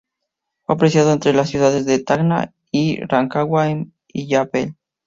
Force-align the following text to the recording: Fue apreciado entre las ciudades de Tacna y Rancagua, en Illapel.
Fue 0.63 0.73
apreciado 0.73 1.11
entre 1.13 1.31
las 1.31 1.49
ciudades 1.51 1.85
de 1.85 1.99
Tacna 1.99 2.55
y 2.71 3.01
Rancagua, 3.05 3.69
en 3.69 3.93
Illapel. 4.07 4.75